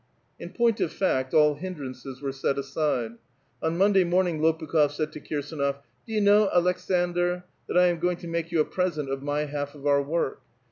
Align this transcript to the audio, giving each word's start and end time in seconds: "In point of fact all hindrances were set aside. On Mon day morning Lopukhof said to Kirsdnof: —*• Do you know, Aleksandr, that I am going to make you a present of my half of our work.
"In 0.39 0.49
point 0.49 0.81
of 0.81 0.91
fact 0.91 1.31
all 1.31 1.53
hindrances 1.53 2.23
were 2.23 2.31
set 2.31 2.57
aside. 2.57 3.19
On 3.61 3.77
Mon 3.77 3.91
day 3.93 4.03
morning 4.03 4.41
Lopukhof 4.41 4.89
said 4.91 5.11
to 5.11 5.19
Kirsdnof: 5.19 5.75
—*• 5.75 5.75
Do 6.07 6.13
you 6.13 6.21
know, 6.21 6.49
Aleksandr, 6.51 7.43
that 7.67 7.77
I 7.77 7.85
am 7.85 7.99
going 7.99 8.17
to 8.17 8.27
make 8.27 8.51
you 8.51 8.59
a 8.61 8.65
present 8.65 9.11
of 9.11 9.21
my 9.21 9.41
half 9.45 9.75
of 9.75 9.85
our 9.85 10.01
work. 10.01 10.41